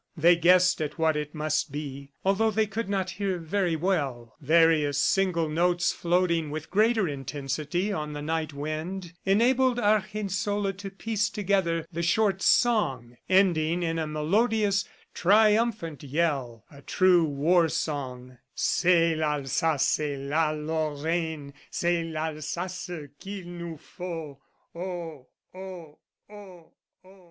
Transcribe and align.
They 0.17 0.35
guessed 0.35 0.81
at 0.81 0.97
what 0.97 1.15
it 1.15 1.35
must 1.35 1.71
be, 1.71 2.11
although 2.25 2.49
they 2.49 2.65
could 2.65 2.89
not 2.89 3.11
hear 3.11 3.37
very 3.37 3.75
well. 3.75 4.35
Various 4.41 4.97
single 4.97 5.47
notes 5.47 5.91
floating 5.91 6.49
with 6.49 6.71
greater 6.71 7.07
intensity 7.07 7.93
on 7.93 8.13
the 8.13 8.21
night 8.23 8.51
wind, 8.51 9.13
enabled 9.25 9.77
Argensola 9.77 10.73
to 10.73 10.89
piece 10.89 11.29
together 11.29 11.85
the 11.93 12.01
short 12.01 12.41
song, 12.41 13.15
ending 13.29 13.83
in 13.83 13.99
a 13.99 14.07
melodious, 14.07 14.85
triumphant 15.13 16.01
yell 16.01 16.65
a 16.71 16.81
true 16.81 17.23
war 17.23 17.69
song: 17.69 18.39
C'est 18.55 19.13
l'Alsace 19.15 19.99
et 19.99 20.17
la 20.17 20.49
Lorraine, 20.49 21.53
C'est 21.69 22.01
l'Alsace 22.05 22.89
qu'il 23.19 23.45
nous 23.45 23.77
faut, 23.77 24.39
Oh, 24.73 25.27
oh, 25.53 25.99
oh, 26.31 26.71
oh. 27.05 27.19